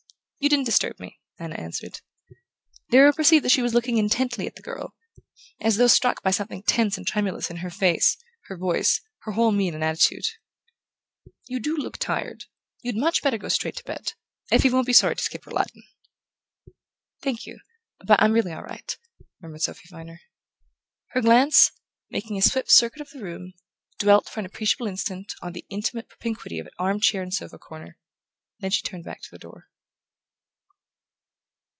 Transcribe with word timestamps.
"You 0.43 0.49
didn't 0.49 0.65
disturb 0.65 0.99
me," 0.99 1.19
Anna 1.37 1.53
answered. 1.53 2.01
Darrow 2.89 3.13
perceived 3.13 3.45
that 3.45 3.51
she 3.51 3.61
was 3.61 3.75
looking 3.75 3.99
intently 3.99 4.47
at 4.47 4.55
the 4.55 4.63
girl, 4.63 4.95
as 5.61 5.77
though 5.77 5.85
struck 5.85 6.23
by 6.23 6.31
something 6.31 6.63
tense 6.63 6.97
and 6.97 7.05
tremulous 7.05 7.51
in 7.51 7.57
her 7.57 7.69
face, 7.69 8.17
her 8.45 8.57
voice, 8.57 9.01
her 9.19 9.33
whole 9.33 9.51
mien 9.51 9.75
and 9.75 9.83
attitude. 9.83 10.25
"You 11.45 11.59
DO 11.59 11.75
look 11.77 11.99
tired. 11.99 12.45
You'd 12.81 12.95
much 12.95 13.21
better 13.21 13.37
go 13.37 13.49
straight 13.49 13.75
to 13.75 13.83
bed. 13.83 14.13
Effie 14.49 14.71
won't 14.71 14.87
be 14.87 14.93
sorry 14.93 15.15
to 15.15 15.21
skip 15.21 15.45
her 15.45 15.51
Latin." 15.51 15.83
"Thank 17.21 17.45
you 17.45 17.59
but 18.03 18.19
I'm 18.19 18.31
really 18.33 18.51
all 18.51 18.63
right," 18.63 18.97
murmured 19.43 19.61
Sophy 19.61 19.87
Viner. 19.91 20.21
Her 21.09 21.21
glance, 21.21 21.71
making 22.09 22.39
a 22.39 22.41
swift 22.41 22.71
circuit 22.71 23.01
of 23.01 23.11
the 23.11 23.21
room, 23.21 23.53
dwelt 23.99 24.27
for 24.27 24.39
an 24.39 24.47
appreciable 24.47 24.87
instant 24.87 25.35
on 25.43 25.53
the 25.53 25.67
intimate 25.69 26.09
propinquity 26.09 26.57
of 26.57 26.67
arm 26.79 26.99
chair 26.99 27.21
and 27.21 27.31
sofa 27.31 27.59
corner; 27.59 27.99
then 28.59 28.71
she 28.71 28.81
turned 28.81 29.03
back 29.03 29.21
to 29.21 29.29
the 29.29 29.37
door. 29.37 29.67